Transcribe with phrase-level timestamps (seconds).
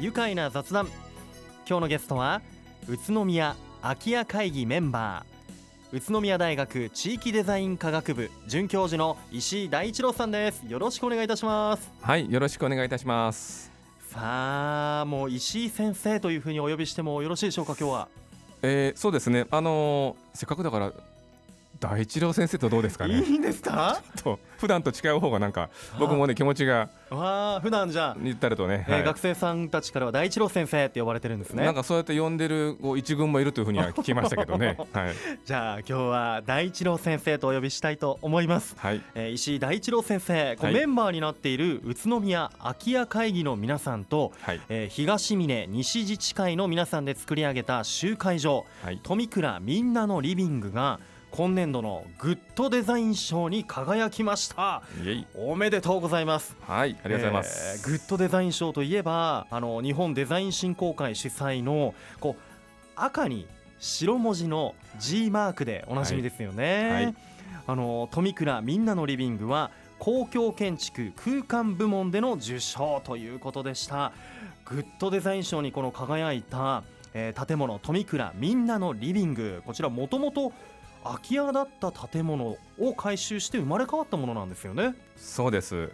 [0.00, 0.86] 愉快な雑談。
[1.68, 2.40] 今日のゲストは
[2.88, 10.62] 宇都宮空き家会議メンバー宇都宮大学地域デザイン科学部准教授の石井大一郎さんです。
[10.68, 11.90] よろしくお願いいたします。
[12.00, 13.72] はいよろしくお願いいたします。
[14.08, 18.08] さあもう石井先生というふうにお呼びしてもよろしいでしょうか今日は。
[18.62, 19.46] えー、そうですね。
[19.50, 20.92] あのー、せっかくだから
[21.80, 23.20] 大一郎先生とどうですかね？
[23.22, 24.02] いいんですか？
[24.22, 31.64] と普段と違う方がなんか僕もね気持ちがわあ普段じゃ言ったらとね、えーはい、学生さんたちからは大一郎先生って呼ばれてるんですね。
[31.64, 34.76] なんかそうやって呼んでるこう一軍もいるというふうには 聞きましたけどね。
[34.92, 35.14] はい。
[35.44, 38.74] じゃあ今日は大一郎先生とお呼びしたいと思います。
[38.78, 39.00] はい。
[39.14, 50.98] えー、石井大一郎先生、こうメンバーになっている宇都宮空き家会議の皆さんと、はい、えー、東峰西自治会の皆さんで作り上げた集会場、はい、富倉みんなのリビングが。
[51.30, 54.82] 今年度のグッドデザイン賞に輝きました。
[55.34, 56.56] おめでとうございます。
[56.66, 62.42] はいありがとうございます、えー、グッドデザイン賞といえばあの日本デザイン振興会主催のこう
[62.96, 63.46] 赤に
[63.78, 67.04] 白文字の G マークでおなじみですよね、はい。
[67.04, 67.14] はい、
[67.66, 74.12] あの富倉みんなのリビングは公共建築空間部門での受賞ということでした。
[74.64, 76.82] グッドデザイン賞にこの輝いた、
[77.14, 79.62] えー、建物富倉みんなのリビング。
[79.66, 80.52] こちらもともと
[81.04, 84.94] 空き家だった建物を改修して生まれ変わったものなんですよね。
[85.16, 85.90] そうです。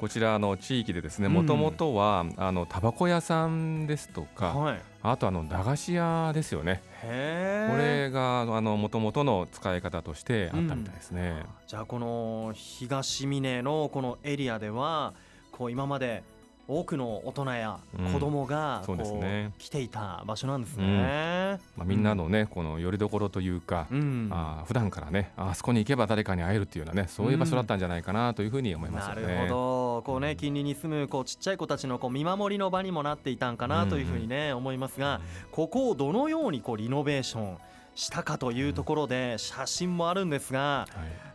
[0.00, 6.82] こちらの地域でですねもともとはあのタバコ屋さんですとか、はい、あとあの駄菓子屋ですよね。
[7.02, 15.14] これがあのもともとの使い方としてあったみたいですね、うん、じゃあこの東峰のこのエリアでは
[15.52, 16.22] こう今まで
[16.68, 17.78] 多くの大人や
[18.12, 30.02] 子供がこう、うんね、来ていた場所なんですね、うん、まあ、みんなのねこの拠り所というか、うん、あ普段からねあそこに行けば誰かに会えるっていうようなねそういう場所だったんじゃないかなというふうに思いますよね、なるほど。
[30.02, 37.58] こうね近隣に住むこうちっちゃい子たちのこう見守りの場にもなっていたんかなというふうにね、思いますがここをどのようにこうリノベーション
[37.98, 40.86] したかというところで写真もあるんですが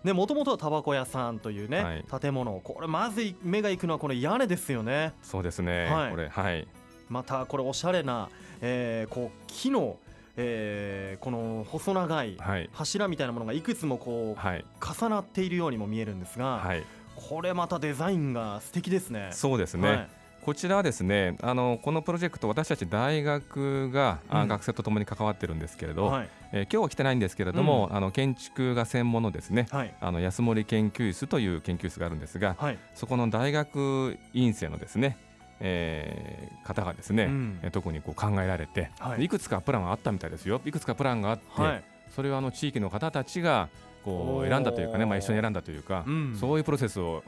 [0.06, 5.14] もともとはタバコ屋さんというね、はい、建物これまず目がいくのはこの屋根ですよね。
[5.22, 6.66] そうですね、はい、これはい。
[7.10, 8.30] またこれおしゃれな、
[8.62, 9.98] えー、こう木の
[10.36, 12.38] えー、この細長い。
[12.72, 16.84] 柱みたいなものがいくつもこう、はい、重なっているようにも見えるんですが、はい、
[17.16, 19.30] これまたデザインが素敵ですね。
[19.32, 20.10] そうですね、はい
[20.44, 35.18] こちらはですねあのこのプロジェクト私たち大学が、うん、学生とともに関わってるんですけれど、はい、えー、今日は来てないんですけれども、うん、あの建築が専門のですね、はい、あの安森研究室という研究室があるんですが、はい、そこの大学院生のですね
[35.66, 40.60] えー、方がですね、うん、特にこう考えられて、はい、いくつかプランがあったみたいですよ。
[40.66, 41.84] いくつかプランがあって、はい、
[42.14, 43.70] それはあの地域の方たちが
[44.04, 47.24] こう選んだというかね、まあ、一緒に選んだというか、うん、そういうプロセスを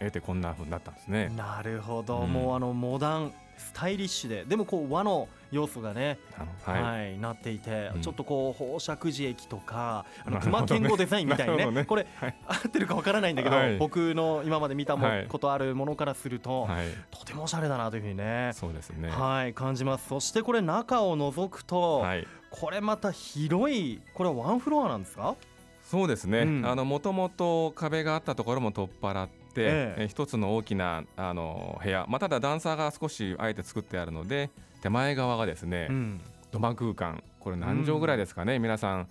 [0.00, 1.30] 得てこんな風になったんですね。
[1.36, 4.44] なるほど、うん、もうあのモダンスタイリッシュで。
[4.46, 6.18] でもこう和の要素がね、
[6.64, 11.84] はい、はい、なっていて、うん、ちょっとこう宝石寺駅とかあの 熊健吾デザインみたいにねね。
[11.84, 16.66] これ、はい、合ってるかわからないんだけど、はい、僕の今まで見たも、ことあるものからすると、
[17.10, 19.10] とてもおしゃれだなというふうにねそうですね。
[19.10, 20.08] はい感じます。
[20.08, 22.06] そしてこれ中を覗くと、
[22.50, 25.36] これまた広いこれはワンフロアなんですか？
[25.82, 30.08] そうですね、もともと壁があったところも取っ払って、ええ。
[30.08, 34.50] 一つの大きなあの部屋、まあ、ただ段差が少しあえて作ってあるので
[34.82, 37.22] 手前側がですね、うん、土間空間。
[37.40, 39.08] これ何畳ぐらいですかね、うん、皆さん。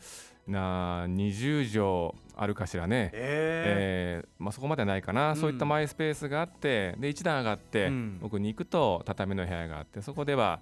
[0.49, 10.59] な20畳あるかしらね、えー、えー、まあ、そこまでないかな、うん、そういったマイスペースがあってで1段上がって、奥に行くと畳の部屋があってそこでは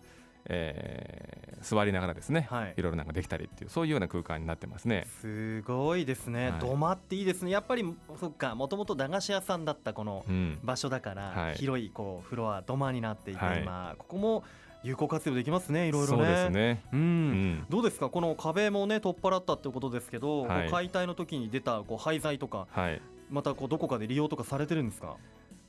[0.50, 5.06] えー、座りながらですね、はい、いろいろなんかできたりっていうそういうような空間になってますね。
[5.22, 7.52] すごいですね、はい、土間っていいですね。
[7.52, 7.85] やっぱり
[8.19, 10.25] そっかもともと駄菓子屋さんだったこの
[10.63, 14.44] 場所だから、うんはい、広いこうフロア土間になっていて、今ここも
[14.84, 16.24] 有効活用できますね、いろいろね。
[16.24, 16.84] そうですね。
[16.94, 17.00] うん。
[17.00, 25.18] うん、どうですか、この壁もね、取っ払ったってことですけど、はい、解体の時に出たこう廃材とか、はい、またこうどこかで利用とかされてるんですか？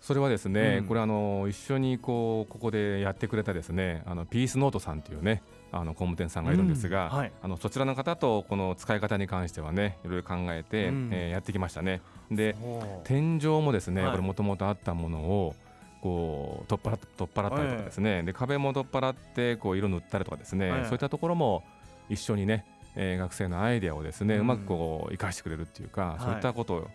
[0.00, 7.18] それはですね、うん、これあの一緒にこうここでやってくれたですねあのピースノートさんというねあの工務店さんがいるんですが、うん。
[7.18, 12.00] はい、あのそちらの方とこの使い方に関してはねいろいろ考えて、うん、えー、やってきましたね。
[12.30, 12.56] で
[13.04, 15.54] 天井もですね、はい、これもともとあったものを
[16.00, 21.64] こう取っ払取っ払ったりとかですね、はい、で壁も取っ払ってこう色塗ったりとかですね、そういったところも
[22.08, 26.88] 一緒にね、えー、学生のアイデアをですね、うまくこう生かしてくれるっていうか、そういったことを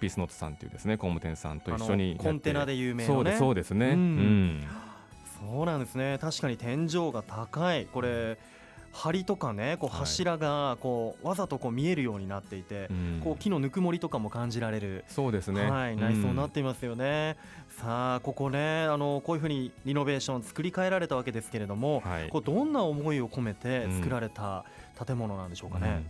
[0.00, 4.66] ピースノートさんというですね工務店さんと一緒にコンテナで有名な、ね、そうですね、うん、
[5.40, 6.18] そうなんですね。
[6.20, 7.86] 確かに天井が高い。
[7.86, 8.38] これ
[8.92, 12.90] 梁とかねこう柱がこうわざとこう見えるようになっていて、
[13.22, 15.04] こう木のぬくもりとかも感じられる。
[15.06, 17.36] そうですね、はい、内装になっていますよね。
[17.68, 24.64] さあここねあのこういうふうにリノベーション作り変えられたわけですけれども、はい、こうどんな思いを込めて作られた
[25.06, 26.02] 建物なんでしょうかね。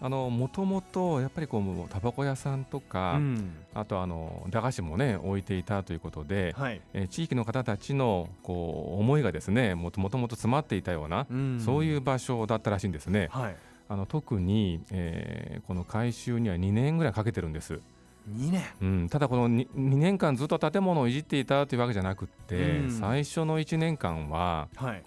[0.00, 13.28] もともとやっぱりこうタバコ屋さんとか、うん、あとあの駄菓子もね置いていたということで、はい、え地域の方たちのこう思いがですねもともと詰まっていたような、うん、そういう場所だったらしいんですね。
[13.32, 13.56] はい、
[13.88, 17.80] あの特に、えー、この改修には2年ぐらいかけてるんです。
[18.30, 25.02] 2年、うん、ただこの 2, 2年間ずっと建物をいじっていたというわけじゃなくて、うん、最初の1年間は、はい、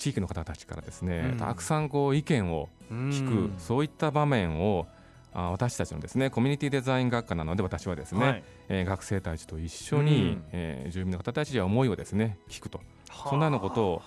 [0.00, 4.86] 地域の方たちからですね、うん、たくさんこう意見を聞く、うん、そういった場面を
[5.32, 12.80] あ私たちのですねコミュニティデザイン学科なので私はですね、はい、えー、学生たちと一緒に、うん、えー、住民の方たちや思いをですね聞くと。
[13.28, 14.02] そんなようなことを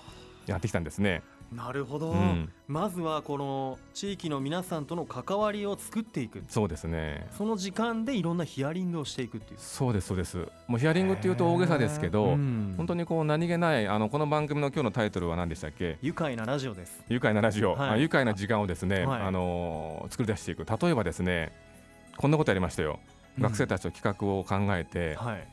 [0.48, 1.22] やってきたんですね。
[1.56, 6.44] なるほど、うん、まずはこの地域の皆さんとの関わりを作っていく。
[6.48, 7.28] そうですね。
[7.38, 9.60] その時間でいろんなヒアリングをしていくっていう。
[9.60, 10.48] そうですそうです。
[10.68, 15.98] もうヒアリングっていうと大げさですけど、うん、本当にこう何気ないあのこの番組の今日のタイトルは何でしたっけ？
[16.02, 17.04] 愉快なラジオです。
[17.10, 20.66] 愉快なラジオ、はい、愉快な時間をですね、はい、あの作り出していく。
[20.66, 21.52] 例えばですね
[22.18, 23.00] こんなことやりましたよ、
[23.40, 25.48] 学生たちと企画を考えて、はい、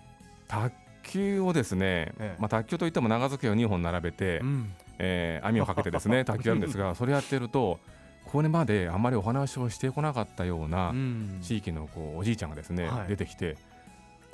[0.46, 7.80] 卓球をですね、ええ、まあ、卓球といっても長机を2本並べて、うんえー、網をかけてですね卓球やるんですがそれやってると
[8.26, 10.94] これまであまりお話をしてこなかったような
[11.40, 13.56] 地域のこうおじいちゃんがですね、出てきて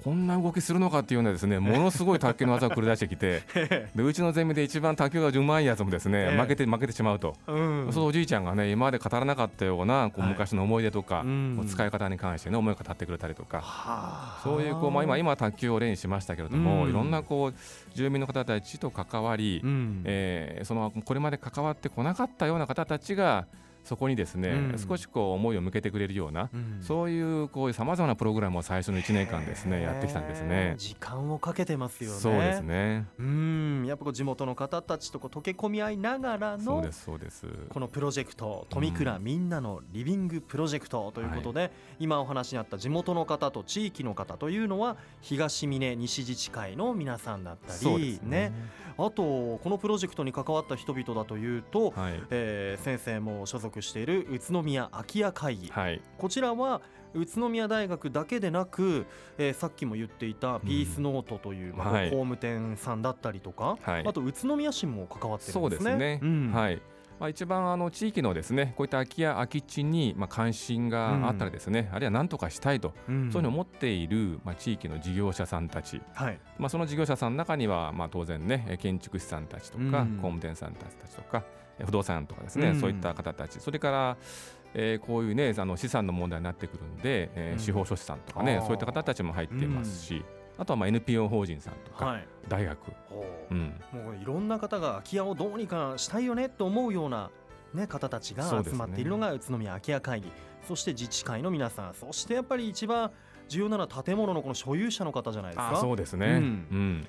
[0.06, 3.42] こんな動きするのかっていうようなですねものすごい卓球の技を繰り出してきて
[3.92, 17.54] でうちのゼミで一番卓球がうまいやつもですね負けて負けてしまうと、うん、そうおじいちゃんがね今まで語らなかったようなこう昔の思い出とか、はい、使い方に関してね思いを語ってくれたりとか、そういうこう、まあ、今今卓球を例にしましたけれども、うん、いろんなこう
[17.92, 23.46] 住民の方たちと関わり、うん、えー、そのこれまで関わってこなかったような方たちが
[23.86, 30.74] そこにですね、うん、少しこう思いを向けてくれるような、うん、そういうこうさまざまなプログラムを最初の1年間ですねやってきたんですね。
[30.76, 32.16] 時間をかけてますよね。
[32.18, 33.06] そうですね。
[33.18, 33.84] うん。
[33.86, 37.46] やっぱこう地元の方たちとこう溶け込み合いながらのそうですそうです。
[37.68, 48.52] このプロジェクト富倉みんなのリビングプロジェクトということで、はい、今お話にあった地元の方と地域の方というのは東峰西自治会の皆さんだったりね、ね、
[48.98, 56.80] あとこのプロジェクトに関わった人々だというと、はい、えー、先生も所属属している宇都宮空き家会議、はい、こちらは
[57.14, 59.06] 宇都宮大学だけでなく、
[59.38, 65.90] えー、さっきも言っていたピースノートという、うん、まあ、工務店さんだったりとか、はい、あと宇都宮市も関わってるんですね。
[65.90, 66.82] そうですね、うん、はい。
[67.18, 81.42] まあ、一番あの地域のですねこういった空き家空き地にまあ関心があったらですね、うん、あるいは何とかしたいと、うん、そういうのを持っているまあ地域の事業者さんたち、はい、まあその事業者さんの中にはまあ当然ね建築士さんたちとか、工務店さんたちとか
[81.84, 83.60] 不動産とかですね、うん、そういった方たち。
[83.60, 84.16] それから、
[84.74, 90.24] えー、こういうねあの資産の問題になってくるんで、えー、司法書士さんとかね、そういった方たちも入っていますし。
[90.58, 92.78] あとはまあ NPO 法人さんとか、はい、大学、
[93.50, 93.54] う。
[93.54, 97.30] ん、もういろんな方が空き家をどうにかしたいよねと思うような、
[97.74, 100.32] ね、方たちが集まっているのが宇都宮空き家会議。
[100.66, 101.94] そして自治会の皆さん。
[101.94, 103.10] そしてやっぱり一番
[103.48, 105.76] 重要なのは建物のこの所有者の方じゃないですか？
[105.80, 106.40] そうですね。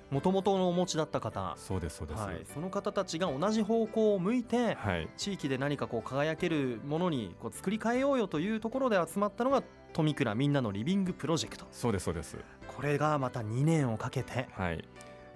[0.09, 1.55] もともとのお持ちだった方。
[1.57, 9.63] そうですそうです、はい、その方たちが同じ方向を向いて、はい、地域で何かこう輝けるものにこう作り変えようよというところで集まったのが
[9.93, 11.65] 富倉みんなのリビングプロジェクト。
[11.71, 12.37] そうですそうです。
[12.67, 14.83] これがまた2年をかけて、はい、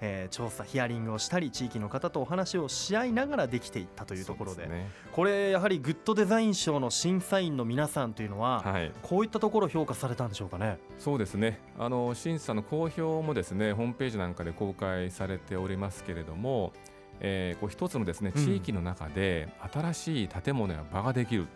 [0.01, 10.79] えー、調査ヒアリングをしたり地域の方とお話をし合いながらできていったというところで、ね、これやはりグッドデザイン賞の審査員の皆さんというのは、はい、こういったところ評価されたんでしょうかね。
[10.97, 11.59] そうですね。
[11.77, 16.73] あの審査の公表もですねホームページなんかで公開されておりますけれども、
[17.19, 21.47] えー、こう一つのですね地域の中で新しい建物や場ができる、うん、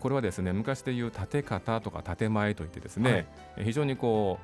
[0.00, 4.38] これはですね昔でいう建て方とか建前といってですね、はい、非常にこ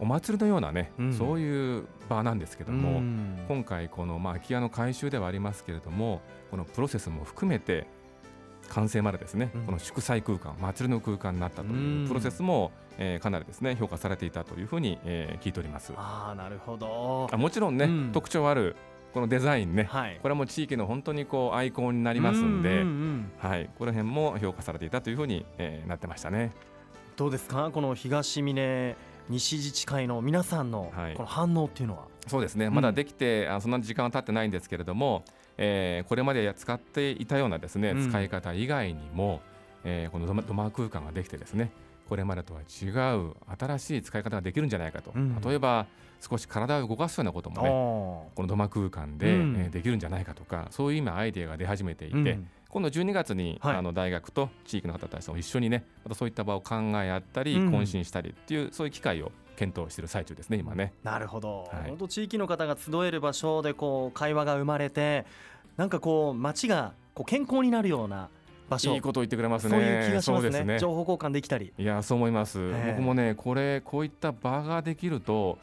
[0.00, 7.86] うお祭りのようなね、うん、そういう場なんですけども、うん、今回このまあ空き家の改修ではありますけれどもこのプロセスも含めて
[8.70, 15.92] 完成までですね、この祝祭空間祭りの空間になったというプロセスも、えー、かなりですね評価されていたというふうに、えー、聞いております。
[15.96, 17.28] あなるほど。
[17.32, 18.76] あもちろんね、特徴ある
[19.12, 22.84] このデザインね、はい、これはもう地域の本当にこうアイコンになりますんで、
[23.38, 26.52] はい、この辺も評価されていたというふうに、えー、なってましたね。
[27.16, 27.70] どうですか？
[27.72, 28.96] この東峰
[29.28, 32.70] 西自治会の皆さんのこの反応っていうのは、はい、そうですね。
[32.70, 35.24] まだできて、うん、そんな時間は経ってないんですけれども、
[35.58, 39.40] えー、これまで使っていたようなですね、使い方以外にも、
[39.84, 41.70] えー、この土間空間ができてですね
[42.10, 45.86] これまでとは違う新しい使い方ができるんじゃないかと、うん、例えば
[46.20, 47.68] 少し体を動かすようなこともね
[48.34, 60.92] この土間空間で、うん、えー、できるんじゃないかとかそういう今アイデアが出始めていて、うん、今度12月に、はい、あの大学と地域の方たちと一緒にねまたそういった場を考え合ったり、懇親したりっていうそういう機会を検討している最中ですね今ね。
[61.04, 65.26] なるほど、はい、本当地域の方が集える場所でこう会話が生まれて
[65.76, 68.30] なんかこう街がこう健康になるような
[68.70, 68.94] 場所。
[68.94, 69.70] いいこと言ってくれますね。
[69.70, 71.72] そういう気がしますね、ね、情報交換できたり。
[71.76, 75.58] いやそう思います、僕もねこれこういった場ができると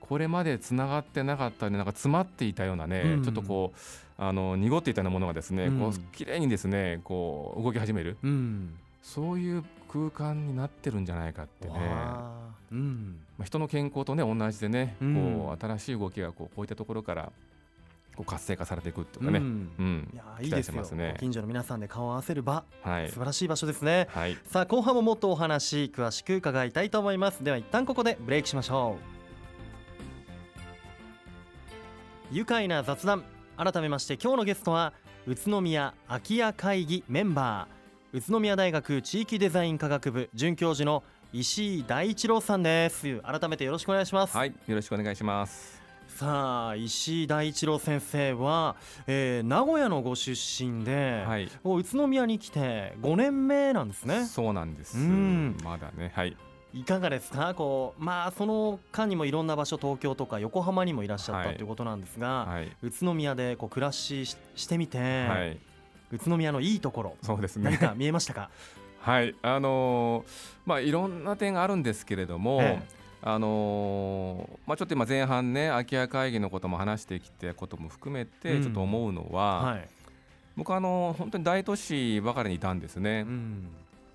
[0.00, 3.78] これまでつながってなかったねなんか詰まっていたようなね、うん、ちょっとこう
[4.22, 11.74] あの濁っていたようなものがですね、うん、こう綺麗にですねこう動き始める、うん、そういう空間になってるんじゃないかってね、
[12.72, 13.20] うん。
[13.38, 17.32] まあ、人の健康とね同じでね、こう新しい動きがこうこういったところから
[18.20, 19.70] こう活性化されていくっていうかね、うん。
[19.78, 27.42] うん、いやいいですよ、ね、近所の皆さんで顔を合わせる場、はい、素晴らしい場所ですね、はい、さあ後半ももっとお話詳しく伺いたいと思います。
[27.42, 28.98] では一旦ここでブレイクしましょ
[32.32, 32.34] う。
[32.34, 33.24] 愉快な雑談。
[33.56, 34.92] 改めまして今日のゲストは
[35.26, 38.18] 宇都宮空き家会議メンバー。
[38.18, 43.20] 宇都宮大学地域デザイン科学部准教授の石井大一郎さんです。
[43.20, 44.36] 改めてよろしくお願いします。
[44.36, 44.54] はい。
[44.66, 45.79] よろしくお願いします
[46.10, 48.76] さあ石井大一郎先生は、
[49.06, 54.26] えー、名古屋のご出身で、はい、宇都宮に来て5年目なんですね。
[54.26, 54.98] そうなんです。
[54.98, 56.12] まだね。
[56.14, 56.36] はい。
[56.74, 57.54] いかがですか？
[57.54, 65.58] こうまあその間にもいろんな場所東京とか横浜にもいらっしゃった、はい、ということなんですが、はい、宇都宮でこう暮らししてみて、はい、
[66.12, 67.64] 宇都宮のいいところそうですね。
[67.64, 68.50] 何か見えましたか？
[69.00, 69.34] はい。
[69.40, 70.30] あのー、
[70.66, 79.88] まあいろんな点があるんですけれども、ええあのー、まあ、ちょっと今前半ね空き家会議のことも話してきたことも含めてちょっと思うのは、うんはい、
[80.56, 83.26] 僕はあの本当に大都市ばかりにいたんですね。
[83.26, 83.68] うん、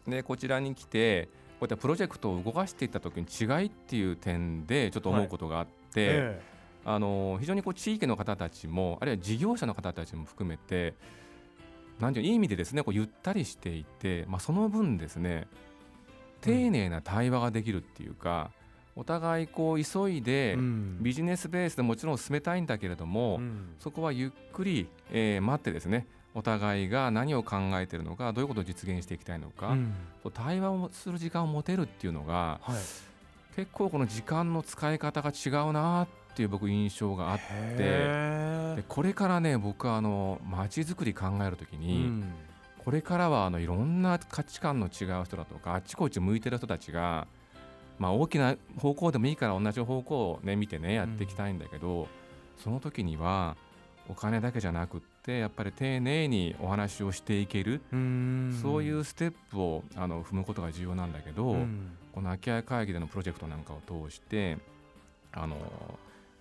[0.07, 6.17] でこちらに来てこういったプロジェクトを動かしていった時に違いっていう点でちょっと思うことがあって、はい。
[6.17, 6.41] え
[6.87, 10.93] あのー、非常にこう地域の方たちもあるいは事業者の方たちも含めて
[11.99, 15.47] 何ていういい意味でですねこうゆったりしていて、まあ、その分ですね
[16.41, 18.64] 丁寧な対話ができるっていうか、うん
[18.95, 20.57] お互いこう急いで
[21.01, 29.93] ビジネスベースでもちろん進めたいんだけれども、うん、そこはゆっくり、えー、待ってですねお互いが何を考えているのかどういうことを実現していきたいのか、うん、
[30.33, 32.75] 対話をする時間を持てるっていうのが、はい、
[33.55, 37.39] 結構この時間の使い方が違うなっていう僕印象があっ
[37.77, 42.33] てでこれからね僕はあの街づくり考えるときに、うん、
[42.83, 47.27] これからはあのいろんな価値観の違う人だとかあっちこっち向いてる人たちが
[47.99, 52.07] まあ、大きな方向でもいいから同じ方向を、ね、見てねやっていきたいんだけど、うん、
[52.57, 53.55] その時には
[54.09, 57.81] お金だけじゃなくってやっぱり丁寧にお話をしていける。
[58.61, 64.57] そういうステップをあの踏むことが重要なんだけど、うん、この空き家会議でのプロジェクトなんかを通して
[65.31, 65.57] あの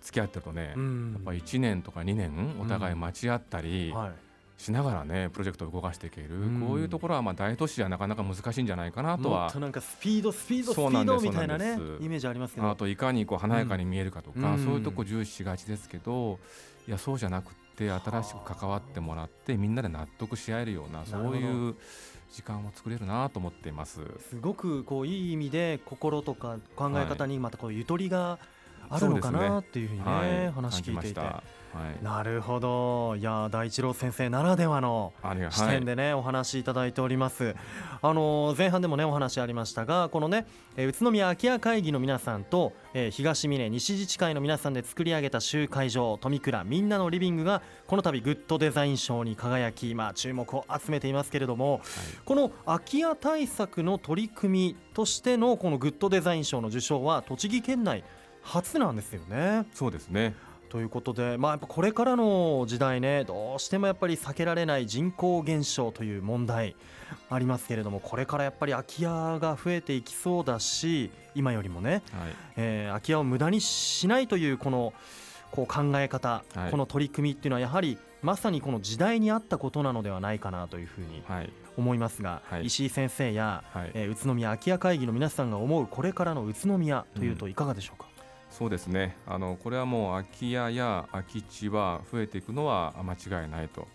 [0.01, 4.11] 付き合ってるとね、うん、やっぱ1年とか2年お互い待ち合ったり、はい
[4.57, 12.69] しながらねプロジェクトを動かしていける、うん、こういうところはまあ大都市はなかなか難しいんじゃないかなとはなんかスピードスピードスピードみたいなねイメージありますけど。
[12.69, 16.39] あといかにこう華やかに見えるかとか、うん、そういうとこ重視しがちですけど
[16.87, 21.75] いやそうじゃなくて新しく関わってもらってみんなで納得し合えるようなそういう
[22.31, 24.01] 時間を作れるなと思っています。
[24.29, 28.39] すごくこういい意味で心とか考え方にまたこうゆとりが
[28.89, 31.21] あるのかなっていうふうにね、はい、話聞いていて。
[31.75, 33.17] はい、なるほど。
[33.17, 35.11] いや大一郎先生ならではの
[35.49, 37.53] 視点でね、はい、お話しいただいております。
[38.01, 51.81] あの前半でもねお話ありましたがこのね、え宇都宮空き家会議の皆さんと、えー、東峰西自治会の皆さんで作り上げた集会場富倉みんなのリビングがこの度グッドデザイン賞に輝き、まあ、注目を集めていますけれども、はい、
[52.23, 58.05] この空き家対策の取り組みとしてのこのグッドデザイン賞の受賞は栃木県内
[58.45, 59.65] 初なんですよね。
[59.73, 60.35] そうですね
[60.69, 66.75] ということで、まあ、やっぱこれからの時代ねどうしてもやっぱり避けられない人口減少という問題
[67.29, 72.01] ありますけれどもこれからやっぱり空き家が増えていきそうだし今よりもね、はい、
[72.57, 74.93] えー、空き家を無駄にしないというこの
[75.51, 81.23] こう考え方、はい、この取り組みっていうのはやはりまさにこの時代に合ったことなのではないかなというふうに
[81.77, 88.14] 思いますが、はい、石井先生や、はい、えー、宇都宮空き家会議の皆さんが思うこれからの宇都宮というといかがでしょうか、うん
[88.57, 89.17] そうですね。
[89.27, 93.85] あのこれはもう空き家や空き地は増えていくのは間違いないと。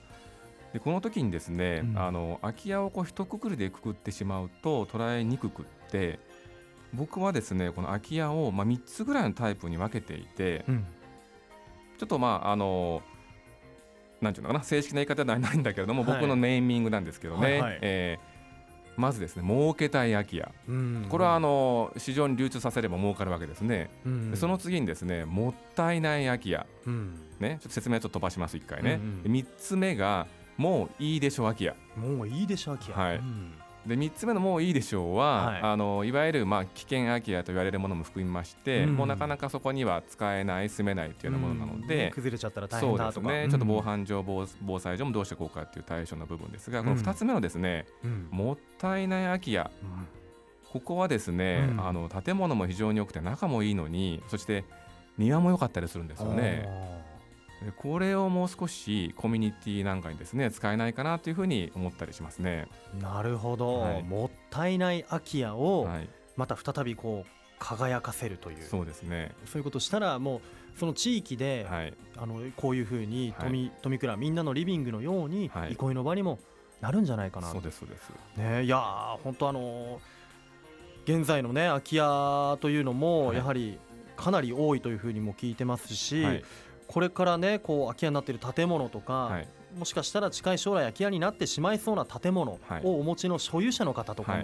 [0.75, 6.21] でこの時にですね、うん、あの空き家をこう一括りでくくってしまうと捉えにくくって
[6.93, 10.87] 僕はですねこの空き家を、まあ、3つぐらいのタイプに分けていて、うん、
[11.99, 13.03] ちょっとまああの
[14.21, 18.40] なんていうのかな正式な言い方ではないんだけれども、はい、僕のネーミングなんですけどね、はいはい、えー
[19.01, 20.53] まずですね儲けたい空き家、
[21.09, 23.91] これはあの市場に流通させれば儲かるわけですね、
[24.35, 26.67] その次にですねもったいない空き家、
[27.39, 30.27] ね、ちょっと説明ちょっと飛ばします1回ね、う3つ目が
[30.61, 31.75] もういいでしょう空き家。
[31.97, 33.03] もういいでしょう空き家。
[33.03, 33.21] はい、
[33.87, 43.13] で3つ目の「もういいでしょうは」はい、あのいわゆるまあ危険空き家と言われるものも含みまして、うん、もうなかなかそこには使えない住めないというようなものなので、うん、崩れちゃったら大変だとか。
[43.13, 47.87] そうですね、ちょっと防犯上防防災上もどうしていこうかっていう対象の部分ですが、この2つ目のですね、
[48.31, 49.71] もったいない空き家、
[50.73, 54.65] ここはですね、あの建物も非常に良くて中もいいのにそして
[55.19, 57.00] 庭も良かったりするんですよね。
[57.77, 62.69] これをもう少しコミュニティなんかにですね使えないかなというふうに思ったりしますね。
[63.01, 65.89] なるほど、はい、もったいない空き家を
[66.37, 68.63] また再びこう輝かせるという。
[68.63, 69.35] そうですね。
[69.45, 70.41] そういうことしたらもう
[70.79, 75.95] その地域で、はい、あのこういうふうに富、はい、富倉みんなのリビングのように、憩い。
[75.95, 76.39] の場にも
[76.81, 77.49] なるんじゃないかな。
[77.49, 78.79] そうですそうです、ね、いや
[79.23, 80.01] 本当あの
[81.05, 83.79] 現在のね空き家というのもやはり
[84.17, 86.45] かなり多いというふうにも聞いてますし、はい
[86.91, 94.39] これからねこう空き家になっている建物とか、はい、もしかしたら近い将来空き家になってしまいそうな建物をお持ちの所有者の方とかも、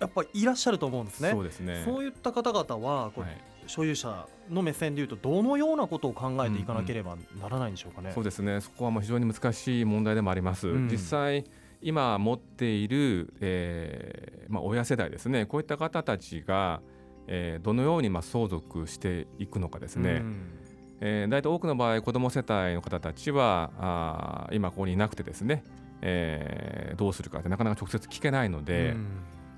[0.00, 1.30] やっぱりいらっしゃると思うんですね。
[1.30, 1.82] そうですね。
[1.84, 8.06] そういった方々はこう、所有者の目線でいうとどのようなことを考えていかなければならないんでしょうかね。
[8.06, 8.60] うんうん、そうですね。
[8.60, 10.66] そこはもう非常に難しい問題でもあります。
[10.66, 11.44] うん、実際
[11.80, 15.46] 今持っている、えーまあ、親世代ですね。
[15.46, 16.80] こういった方たちが、
[17.28, 20.59] えー、どのようにまあ相続していくのかですね、うん
[21.00, 25.64] えー、大体多くの場合子ども世帯の方たちはあ今ここにいなくてですね、
[26.02, 28.94] えー、どうするかってなかなか直接聞けないので、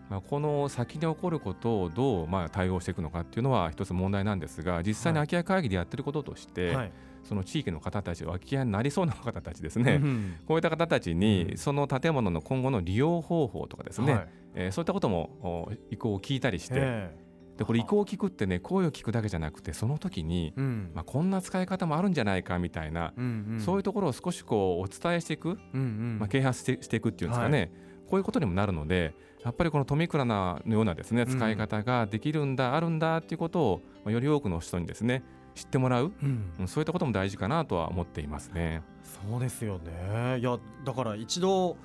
[0.08, 6.92] まあ、この先に起こることをどうまあ対応していくのかっていうのは一つ問題なんですが実際に空き家会議でやってることとして、はい、
[7.24, 17.21] その地域の方たち空き家になりそうな方たちですね、うん、こういった方たちにその建物の今後の利用方法とかですね、はい、えー、そういったことも意向を聞いたりして。
[17.56, 27.68] でこれ意向を聞くってね声を聞くだけじゃなくてその時に、うん、まあ、こんな使い方もあるんじゃないかみたいな、うんうん、そういうところを少しこうお伝えしていく、うんうん、まあ、啓発してしていくっていうんですかね、はい、
[28.08, 35.22] こういうことにもなるのでやっぱりこの富倉のようなですね使い方ができるんだ、うん、あるんだっていうことを、まあ、より多くの人にですね
[35.54, 38.82] 知ってもらう、うん、そういったことも大事かなとは思っていますね。
[39.02, 40.38] そうですよね。
[40.38, 41.76] いやだから一度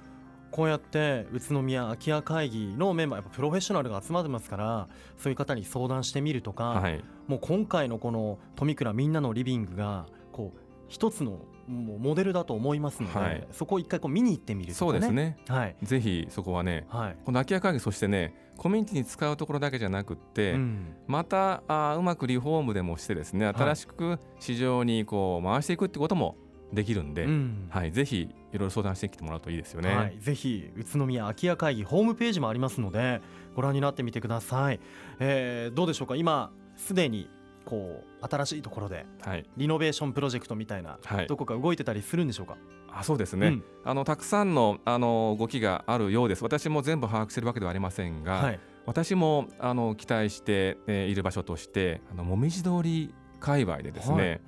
[0.52, 26.38] こうやって宇都宮空き家会議のメンバーやっぱプロフェッショナルが集まってますからそういう方に相談してみるとか、はい、もう今回のこの富倉みんなのリビングがこう一つのもうモデルだと思いますので、はい、そこを一回こう見に行ってみる、ね、そうですね、はい、ぜひそこはね、はい、この空き家会議そしてねコミュニティに使うところだけじゃなくって、うん、またあうまくリフォームでもしてですね新しく市場にこう回していくってことも
[26.74, 33.22] できるんで、うん、はい、ぜひいろいろ相談してきてもらうといいですよね、はい、ぜひ宇都宮空き家会議ホームページもありますので
[33.56, 34.80] ご覧になってみてください、
[35.20, 36.16] えー、どうでしょうか？
[36.16, 37.30] 今すでに
[37.66, 42.58] こう新しいところで、はい、リノベーションプロジェクトみたいな、はい、どこか動いてたりするんでしょうか？
[42.90, 46.44] あそうですね、うん、あのたくさんのあの動きがあるようです。
[46.44, 54.42] 私も全部把握しているわけではありませんが、はい、私もあの期待して、えー、いる場所としてあのもみじ通り界隈でですね、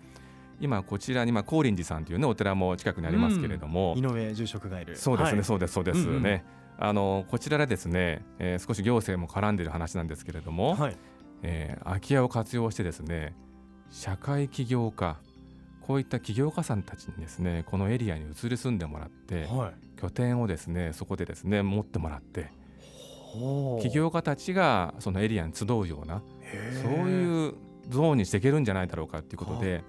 [0.60, 4.96] 今こちらにまあ高林寺さんというねお寺も近くにありますけれども、井上住職がいる。
[4.96, 6.42] そうですね、はい、そうですそうですね、うんうん、
[6.78, 10.98] あのこちらでですね、えー、少し行政も絡んでいる話なんですけれども、はい、
[11.44, 13.36] えー、空き家を活用してですね
[13.90, 15.18] 社会起業家
[15.82, 22.52] こういった起業家さんたちにですねこのエリアに移り住んでもらって、はい、拠点をですねそこでですね持ってもらって
[23.82, 26.22] 起業家たちがそのエリアに集うような
[26.82, 27.54] そういう
[27.90, 29.84] ゾーンにしていけるんじゃないだろうかということで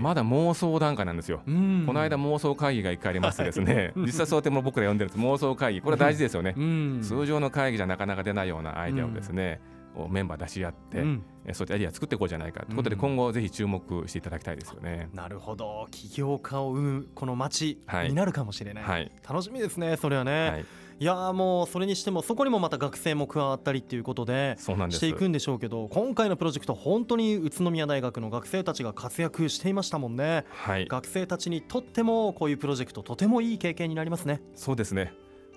[0.00, 1.50] まだ妄想段階なんですよ、こ
[1.92, 3.92] の間妄想会議が1回ありましてですね。
[3.96, 5.24] 実際そうやっても僕ら呼んでるんです。
[5.24, 5.80] 妄想会議。
[5.80, 6.54] これは大事ですよね、
[7.02, 9.60] 通常の会議じゃなかなか出ないようなアイデアをですね、
[9.98, 15.08] をメンバー出し合って、うん、そういったエリア作っていこうじゃないかということで、今後ぜひ注目していただきたいですよね。
[15.12, 15.88] なるほど。
[15.90, 20.50] 起業家を生むこの街になるかもしれない、はい、楽しみですねそれはね。
[20.50, 20.64] はい
[21.00, 34.40] いやもうそれにしてもそこにもまた学生も加わったりっていうことでしていくんでしょうけど今回のプロジェクト本当に宇都宮大学の学生たちが活躍していましたもんね、はい、学生たちにとってもこういうプロジェクトとてもいい経験になりますね。
[34.56, 35.12] そうですね。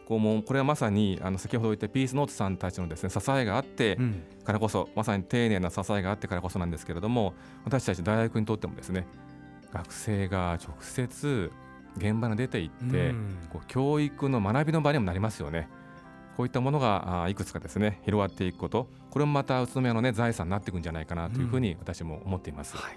[0.08, 3.98] こうもこれはまさにあの先ほど言ったピースノートさんたちのですね支えがあって
[4.44, 9.08] からこそ、うん、まさに丁寧な支えがあってからこそなんですけれども私たち大学にとってもですね
[9.72, 11.52] 学生が直接
[11.98, 15.70] 現場に出ていって、うん、こう教育の学びの場にもなりますよね。
[16.38, 18.88] こういったものがいくつかですね広がっていくこと。
[19.10, 22.76] これもまた宇都宮のね財産になっていくんじゃないかなというふうに私も思っています。
[22.76, 22.94] うんはい。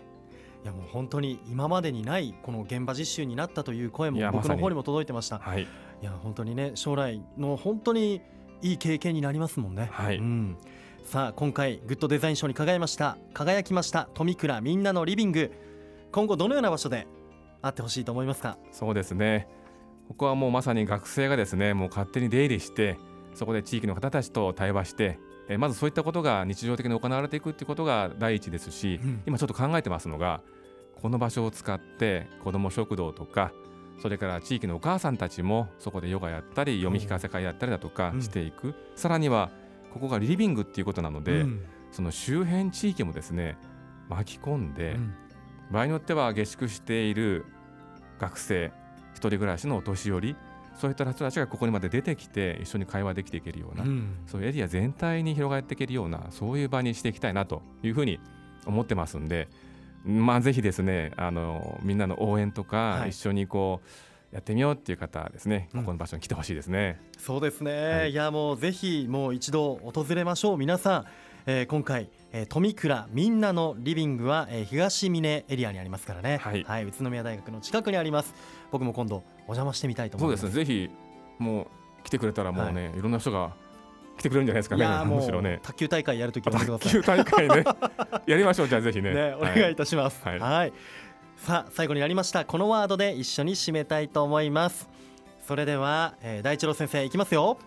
[0.64, 5.38] いやもう本当に今までにないこの現場実習になったという声も僕の方にも届いてました。
[5.38, 5.66] はい、いい
[6.00, 8.22] や本当にね将来の本当に
[8.62, 9.90] いい経験になりますもんね。
[9.92, 10.56] はい、うん、
[11.04, 15.52] さあ今回グッドデザイン賞に輝きました輝きました富倉みんなのリビング。
[16.12, 17.08] 今後どのような場所で
[17.64, 18.58] あってほしいと思いますか？
[18.72, 19.48] そうですね。
[20.08, 22.98] ここはもうまさに学生がですねもう勝手に出入りして
[23.32, 30.42] そこで地域の方たちと対話してえまずそういったことが日常的に行われていくっていうことが第一ですし、うん、今ちょっと考えてますのが
[31.00, 33.52] この場所を使って子ども食堂とか
[33.98, 39.50] それから地域のお母さんたちもそこでヨガやったり読み聞かせ会やったりだとかしていく、うん、さらには
[39.94, 43.56] ここがリビングっていうことなので、うん、その周辺地域もですね
[44.10, 44.98] 巻き込んで、
[45.70, 47.46] 場合によっては下宿している
[48.18, 48.72] 学生
[49.12, 50.36] 一人暮らしのお年寄り
[50.76, 58.18] そういった人たちがここにまで出てきて一緒に会話できていけるような、うん、そういうエリア全体に広がっていけるようなそういう場にしていきたいなというふうに
[58.66, 59.48] 思ってますんで、
[60.04, 67.00] まあ、ぜひですねあのみんなの応援とか、一緒にこうやってみようっていう方はですね、ここの場所に来てほしいですね。
[67.18, 70.58] そうですね、はい、いやもうぜひもう一度訪れましょう。
[70.58, 71.04] 皆さん、
[71.46, 78.34] えー、今回えー、富倉みんなのリビングは、えー、東峰エリアにありますからね、はい、はい、宇都宮大学の近くにあります
[78.72, 80.90] 僕も今度お邪魔してみたいと思いますそうですねぜひ
[81.38, 81.68] も
[82.02, 83.54] う来てくれたらもうね、はい、いろんな人が
[84.18, 84.86] 来てくれるんじゃないですかね。
[85.06, 85.60] むしろね。
[85.62, 87.64] 卓球大会やるときは 卓球大会ね。
[88.26, 89.12] やりましょうじゃあぜひね。
[89.12, 90.20] ねお願いいたします。
[90.24, 90.38] はい。
[90.38, 90.72] はい、
[91.36, 94.88] さあ最後になりましたこのワードで一緒に締めたいと思います。
[95.46, 97.58] それでは、えー、大一郎先生いきますよ。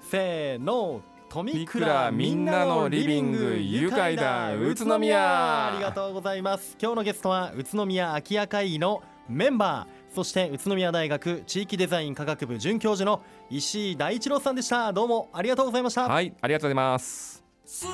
[0.00, 1.02] せーの。
[1.32, 5.72] 富倉みんなのリビング愉快だ宇都宮。
[5.72, 6.76] ありがとうございます。
[6.78, 10.14] 今日のゲストは宇都宮空き家会議のメンバー。
[10.14, 14.92] そして宇都宮大学地域デザイン科学部准教授の石井大一郎さんでした。
[14.92, 16.06] どうもありがとうございました。
[16.06, 17.42] はいありがとうございます。
[17.64, 17.88] 住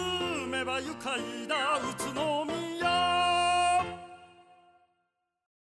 [0.48, 2.58] めば愉快だ宇都宮